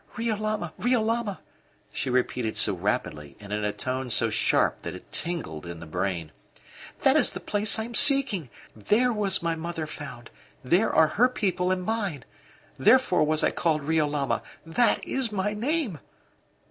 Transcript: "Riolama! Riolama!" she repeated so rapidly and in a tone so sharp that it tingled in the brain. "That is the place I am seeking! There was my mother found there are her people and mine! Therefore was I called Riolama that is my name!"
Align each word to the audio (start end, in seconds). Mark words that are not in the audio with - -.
"Riolama! 0.17 0.73
Riolama!" 0.79 1.37
she 1.93 2.09
repeated 2.09 2.57
so 2.57 2.73
rapidly 2.73 3.37
and 3.39 3.53
in 3.53 3.63
a 3.63 3.71
tone 3.71 4.09
so 4.09 4.31
sharp 4.31 4.81
that 4.81 4.95
it 4.95 5.11
tingled 5.11 5.67
in 5.67 5.79
the 5.79 5.85
brain. 5.85 6.31
"That 7.01 7.15
is 7.15 7.29
the 7.29 7.39
place 7.39 7.77
I 7.77 7.83
am 7.83 7.93
seeking! 7.93 8.49
There 8.75 9.13
was 9.13 9.43
my 9.43 9.53
mother 9.53 9.85
found 9.85 10.31
there 10.63 10.91
are 10.91 11.07
her 11.07 11.29
people 11.29 11.69
and 11.69 11.83
mine! 11.83 12.25
Therefore 12.79 13.21
was 13.23 13.43
I 13.43 13.51
called 13.51 13.83
Riolama 13.83 14.41
that 14.65 15.03
is 15.05 15.31
my 15.31 15.53
name!" 15.53 15.99